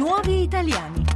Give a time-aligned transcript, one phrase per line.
[0.00, 1.09] nuovi italiani.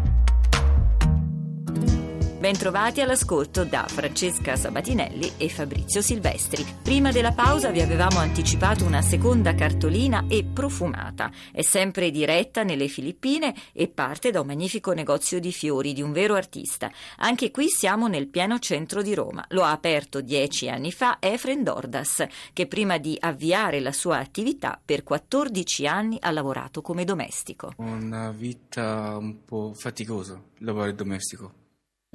[2.44, 6.62] Bentrovati all'ascolto da Francesca Sabatinelli e Fabrizio Silvestri.
[6.82, 11.30] Prima della pausa vi avevamo anticipato una seconda cartolina e profumata.
[11.50, 16.12] È sempre diretta nelle Filippine e parte da un magnifico negozio di fiori di un
[16.12, 16.92] vero artista.
[17.16, 19.42] Anche qui siamo nel pieno centro di Roma.
[19.48, 24.78] Lo ha aperto dieci anni fa Efren Dordas, che prima di avviare la sua attività
[24.84, 27.72] per 14 anni ha lavorato come domestico.
[27.78, 31.62] Una vita un po' faticosa, lavorare domestico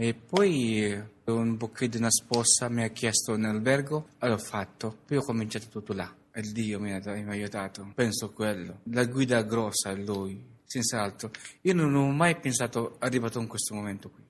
[0.02, 5.00] e poi un bouquet di una sposa mi ha chiesto in albergo e l'ho fatto.
[5.06, 6.10] Poi ho cominciato tutto là.
[6.32, 7.92] E Dio mi ha, mi ha aiutato.
[7.96, 8.80] Penso a quello.
[8.92, 11.32] La guida grossa è lui, senz'altro.
[11.64, 14.24] Io non ho mai pensato arrivato in questo momento qui.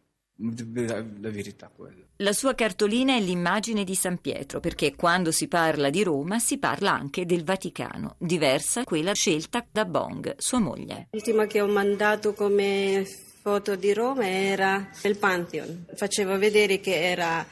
[0.87, 2.03] La, la verità quella.
[2.15, 6.57] La sua cartolina è l'immagine di San Pietro, perché quando si parla di Roma si
[6.57, 11.09] parla anche del Vaticano, diversa quella scelta da Bong, sua moglie.
[11.11, 13.05] L'ultima che ho mandato come
[13.49, 15.87] foto di Roma era il Pantheon.
[15.95, 17.43] Facevo vedere che era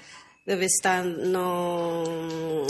[0.44, 2.04] dove stanno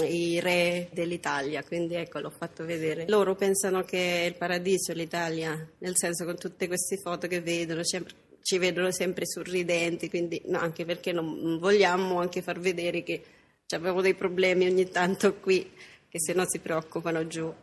[0.04, 3.04] i re dell'Italia, quindi ecco l'ho fatto vedere.
[3.10, 7.84] Loro pensano che è il paradiso l'Italia, nel senso con tutte queste foto che vedono,
[7.84, 13.22] sempre, ci vedono sempre sorridenti, quindi no, anche perché non vogliamo anche far vedere che
[13.72, 15.70] abbiamo dei problemi ogni tanto qui,
[16.08, 17.54] che se no si preoccupano giù.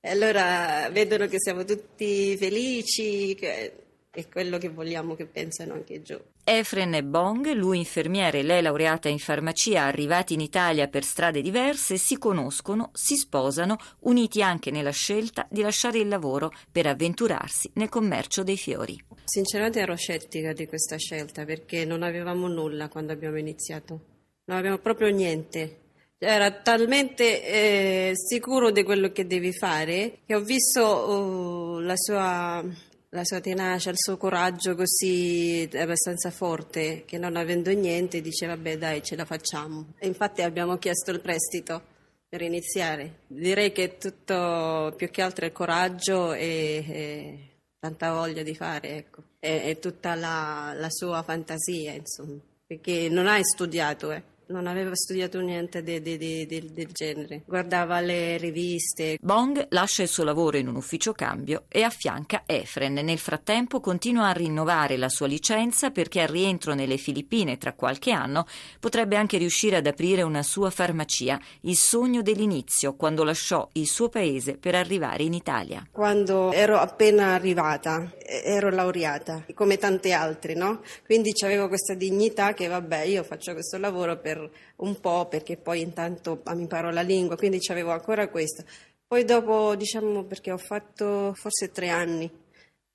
[0.00, 3.86] E allora vedono che siamo tutti felici, che
[4.18, 6.18] è quello che vogliamo che pensano anche giù.
[6.42, 11.98] Efren Bong, lui infermiere e lei laureata in farmacia, arrivati in Italia per strade diverse,
[11.98, 17.88] si conoscono, si sposano, uniti anche nella scelta di lasciare il lavoro per avventurarsi nel
[17.88, 19.00] commercio dei fiori.
[19.24, 24.00] Sinceramente ero scettica di questa scelta perché non avevamo nulla quando abbiamo iniziato,
[24.46, 25.82] non avevamo proprio niente.
[26.18, 32.64] Era talmente eh, sicuro di quello che devi fare che ho visto uh, la sua
[33.10, 38.76] la sua tenacia, il suo coraggio così abbastanza forte che non avendo niente dice vabbè
[38.76, 39.94] dai ce la facciamo.
[39.98, 41.82] E infatti abbiamo chiesto il prestito
[42.28, 43.20] per iniziare.
[43.26, 47.38] Direi che tutto più che altro è coraggio e, e
[47.78, 49.22] tanta voglia di fare, ecco.
[49.38, 54.94] E, e tutta la, la, sua fantasia, insomma, perché non hai studiato, eh non aveva
[54.94, 59.18] studiato niente de, de, de, del genere, guardava le riviste.
[59.20, 62.94] Bong lascia il suo lavoro in un ufficio cambio e affianca Efren.
[62.94, 68.10] Nel frattempo continua a rinnovare la sua licenza perché al rientro nelle Filippine tra qualche
[68.10, 68.46] anno
[68.80, 74.08] potrebbe anche riuscire ad aprire una sua farmacia, il sogno dell'inizio, quando lasciò il suo
[74.08, 75.86] paese per arrivare in Italia.
[75.90, 80.80] Quando ero appena arrivata, ero laureata, come tante altre, no?
[81.04, 85.56] Quindi avevo questa dignità che vabbè, io faccio questo lavoro per per un po' perché
[85.56, 88.64] poi intanto mi imparo la lingua, quindi avevo ancora questo.
[89.06, 92.30] Poi dopo, diciamo, perché ho fatto forse tre anni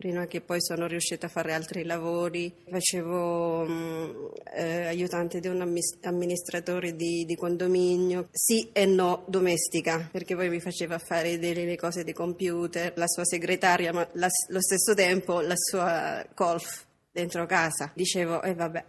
[0.04, 5.62] prima che poi sono riuscita a fare altri lavori, facevo um, eh, aiutante di un
[6.02, 12.04] amministratore di, di, condominio, sì e no domestica, perché poi mi faceva fare delle cose
[12.04, 17.90] di computer, la sua segretaria, ma allo stesso tempo la sua golf dentro casa.
[17.96, 18.84] Dicevo, e eh, vabbè,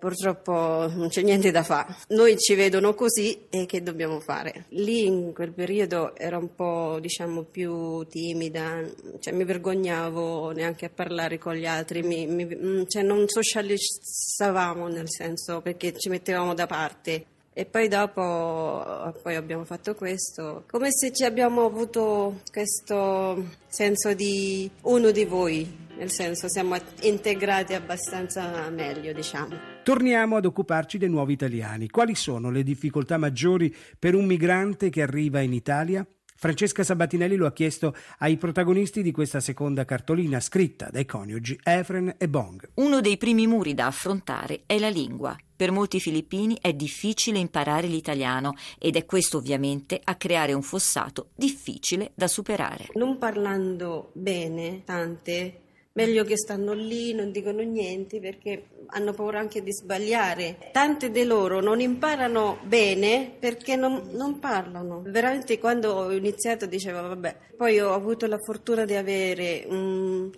[0.00, 1.94] Purtroppo non c'è niente da fare.
[2.08, 4.64] Noi ci vedono così e che dobbiamo fare?
[4.70, 8.82] Lì in quel periodo ero un po' diciamo più timida,
[9.18, 14.88] cioè mi vergognavo neanche a parlare con gli altri, mi, mi, mm, cioè non socializzavamo
[14.88, 17.26] nel senso perché ci mettevamo da parte.
[17.52, 24.70] E poi dopo poi abbiamo fatto questo, come se ci abbiamo avuto questo senso di
[24.82, 29.69] uno di voi, nel senso siamo integrati abbastanza meglio, diciamo.
[29.82, 31.88] Torniamo ad occuparci dei nuovi italiani.
[31.88, 36.06] Quali sono le difficoltà maggiori per un migrante che arriva in Italia?
[36.36, 42.14] Francesca Sabatinelli lo ha chiesto ai protagonisti di questa seconda cartolina scritta dai coniugi Efren
[42.18, 42.70] e Bong.
[42.74, 45.34] Uno dei primi muri da affrontare è la lingua.
[45.56, 51.30] Per molti filippini è difficile imparare l'italiano ed è questo ovviamente a creare un fossato
[51.34, 52.88] difficile da superare.
[52.94, 55.60] Non parlando bene, tante
[56.00, 60.70] meglio che stanno lì, non dicono niente perché hanno paura anche di sbagliare.
[60.72, 65.02] Tante di loro non imparano bene perché non, non parlano.
[65.06, 70.30] Veramente quando ho iniziato dicevo vabbè, poi ho avuto la fortuna di avere un...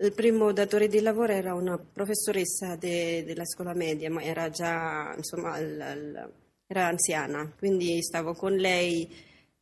[0.00, 5.12] Il primo datore di lavoro era una professoressa de, della scuola media, ma era già,
[5.16, 6.32] insomma, l, l,
[6.68, 9.12] era anziana, quindi stavo con lei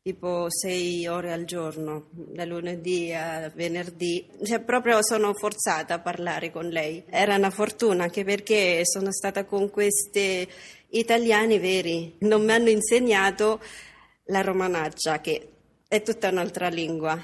[0.07, 4.25] tipo sei ore al giorno, da lunedì a venerdì.
[4.41, 7.03] Cioè, proprio sono forzata a parlare con lei.
[7.11, 10.47] Era una fortuna anche perché sono stata con questi
[10.91, 12.15] italiani veri.
[12.21, 13.61] Non mi hanno insegnato
[14.27, 15.49] la romanaccia, che
[15.89, 17.21] è tutta un'altra lingua.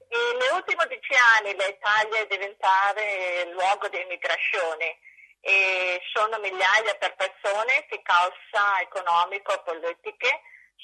[1.37, 4.99] Anni l'Italia è diventare luogo di immigrazione
[5.41, 10.41] e sono migliaia di persone che causa economico-politiche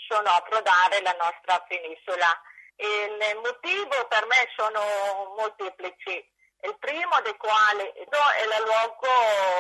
[0.07, 2.29] sono approdare la nostra penisola.
[2.75, 6.35] Il motivo per me sono molteplici.
[6.61, 9.07] Il primo dei quali è il luogo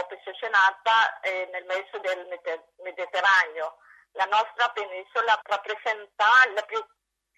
[0.07, 2.25] posizionata eh, nel mezzo del
[2.83, 3.77] Mediterraneo.
[4.13, 6.25] La nostra penisola rappresenta
[6.55, 6.83] la più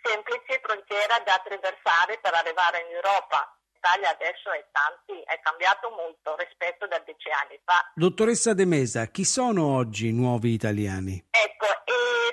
[0.01, 3.53] semplice frontiera da attraversare per arrivare in Europa.
[3.73, 7.79] L'Italia adesso è, tanti, è cambiato molto rispetto a dieci anni fa.
[7.95, 11.27] Dottoressa De Mesa, chi sono oggi i nuovi italiani?
[11.31, 11.67] Ecco,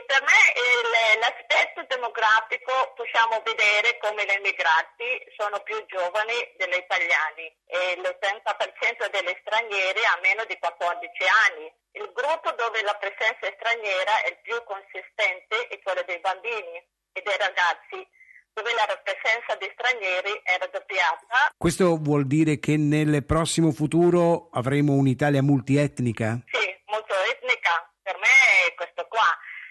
[0.06, 7.46] per me il, l'aspetto demografico possiamo vedere come gli immigrati sono più giovani degli italiani
[7.66, 10.98] e l'80% degli stranieri ha meno di 14
[11.46, 11.70] anni.
[12.00, 16.80] Il gruppo dove la presenza straniera è più consistente è quello dei bambini
[17.16, 18.04] e dei ragazzi
[18.52, 21.52] dove la presenza di stranieri è raddoppiata.
[21.56, 26.40] Questo vuol dire che nel prossimo futuro avremo un'Italia multietnica?
[26.48, 27.72] Sì, molto etnica.
[28.02, 29.28] Per me è questo qua.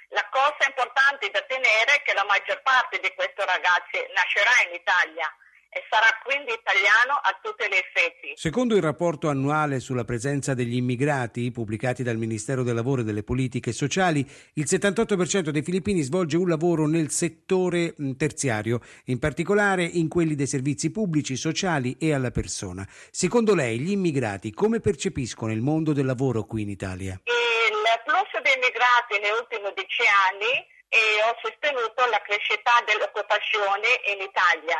[0.09, 4.77] La cosa importante da tenere è che la maggior parte di questi ragazzi nascerà in
[4.77, 5.29] Italia
[5.75, 8.31] e sarà quindi italiano a tutti gli effetti.
[8.35, 13.23] Secondo il rapporto annuale sulla presenza degli immigrati pubblicato dal Ministero del Lavoro e delle
[13.23, 20.07] Politiche Sociali, il 78% dei filippini svolge un lavoro nel settore terziario, in particolare in
[20.07, 22.87] quelli dei servizi pubblici, sociali e alla persona.
[23.11, 27.19] Secondo lei gli immigrati come percepiscono il mondo del lavoro qui in Italia?
[27.25, 30.55] Il flusso di immigrati negli ultimi dieci anni
[30.87, 34.79] e ho sostenuto la crescita dell'occupazione in Italia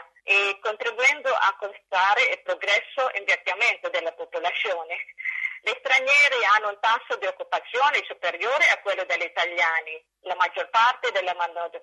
[0.60, 4.98] contribuendo a constare il progresso e invecchiamento della popolazione.
[5.66, 9.98] Gli stranieri hanno un tasso di occupazione superiore a quello degli italiani.
[10.30, 11.82] La maggior parte della manodopera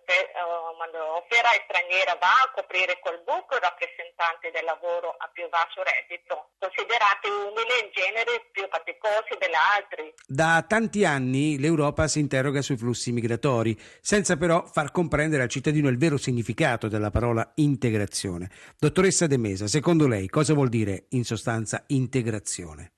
[1.66, 7.74] straniera va a coprire quel buco rappresentante del lavoro a più basso reddito, considerati umili
[7.82, 10.14] in genere più faticosi degli altri.
[10.30, 15.90] Da tanti anni l'Europa si interroga sui flussi migratori, senza però far comprendere al cittadino
[15.90, 18.46] il vero significato della parola integrazione.
[18.78, 22.92] Dottoressa De Mesa, secondo lei cosa vuol dire in sostanza integrazione?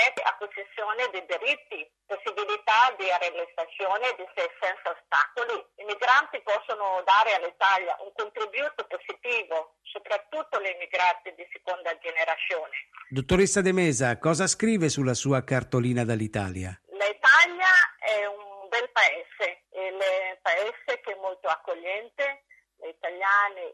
[0.00, 5.56] Significa per me acquisizione di diritti, possibilità di realizzazione di sé senza ostacoli.
[5.76, 12.88] I migranti possono dare all'Italia un contributo positivo, soprattutto gli immigrati di seconda generazione.
[13.10, 16.72] Dottoressa De Mesa, cosa scrive sulla sua cartolina dall'Italia?
[16.88, 20.00] L'Italia è un bel paese, è un
[20.40, 22.44] paese che è molto accogliente,
[22.80, 23.68] gli italiani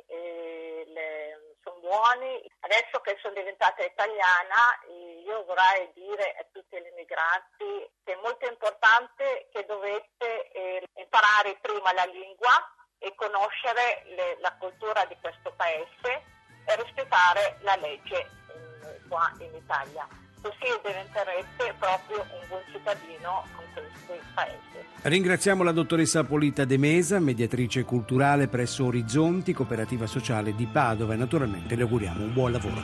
[0.86, 2.40] le, sono buoni.
[2.60, 4.78] Adesso che sono diventata italiana,
[5.24, 11.58] io vorrei dire a tutti gli immigrati che è molto importante che dovete eh, imparare
[11.60, 12.54] prima la lingua
[12.98, 16.22] e conoscere le, la cultura di questo paese
[16.64, 20.25] e rispettare la legge in, qua in Italia.
[20.46, 24.84] Così diventerete proprio un buon cittadino con questo paese.
[25.02, 31.16] Ringraziamo la dottoressa Polita De Mesa, mediatrice culturale presso Orizzonti, cooperativa sociale di Padova e
[31.16, 32.80] naturalmente le auguriamo un buon lavoro.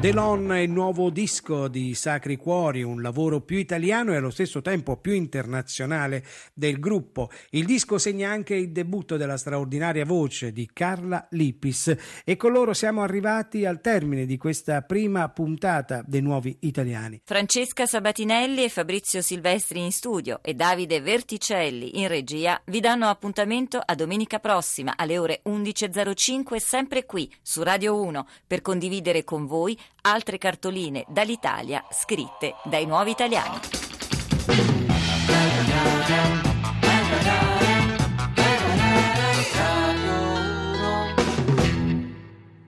[0.00, 4.60] Delon è il nuovo disco di Sacri Cuori, un lavoro più italiano e allo stesso
[4.60, 6.24] tempo più internazionale
[6.54, 7.30] del gruppo.
[7.50, 12.72] Il disco segna anche il debutto della straordinaria voce di Carla Lippis e con loro
[12.74, 17.20] siamo arrivati al termine di questa prima puntata dei nuovi italiani italiani.
[17.24, 23.80] Francesca Sabatinelli e Fabrizio Silvestri in studio e Davide Verticelli in regia vi danno appuntamento
[23.84, 29.78] a domenica prossima alle ore 11.05 sempre qui su Radio 1 per condividere con voi
[30.02, 33.60] altre cartoline dall'Italia scritte dai nuovi italiani.